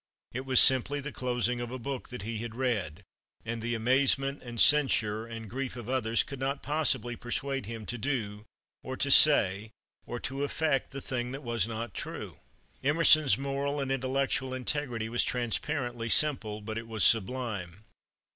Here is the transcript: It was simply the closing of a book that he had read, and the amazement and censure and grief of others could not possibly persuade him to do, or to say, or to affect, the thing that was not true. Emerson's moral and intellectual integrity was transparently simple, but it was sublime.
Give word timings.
It 0.33 0.47
was 0.47 0.59
simply 0.59 0.99
the 0.99 1.11
closing 1.11 1.61
of 1.61 1.69
a 1.69 1.77
book 1.77 2.09
that 2.09 2.23
he 2.23 2.39
had 2.39 2.55
read, 2.55 3.03
and 3.45 3.61
the 3.61 3.75
amazement 3.75 4.41
and 4.41 4.59
censure 4.59 5.27
and 5.27 5.47
grief 5.47 5.75
of 5.75 5.87
others 5.89 6.23
could 6.23 6.39
not 6.39 6.63
possibly 6.63 7.15
persuade 7.15 7.67
him 7.67 7.85
to 7.85 7.99
do, 7.99 8.45
or 8.81 8.97
to 8.97 9.11
say, 9.11 9.69
or 10.07 10.19
to 10.21 10.43
affect, 10.43 10.89
the 10.89 11.01
thing 11.01 11.31
that 11.33 11.43
was 11.43 11.67
not 11.67 11.93
true. 11.93 12.39
Emerson's 12.83 13.37
moral 13.37 13.79
and 13.79 13.91
intellectual 13.91 14.55
integrity 14.55 15.07
was 15.07 15.21
transparently 15.21 16.09
simple, 16.09 16.61
but 16.61 16.79
it 16.79 16.87
was 16.87 17.03
sublime. 17.03 17.85